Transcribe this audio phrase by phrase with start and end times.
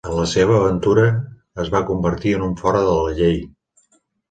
[0.09, 1.03] En la seua aventura,
[1.65, 3.41] es va convertir en un fora de la llei.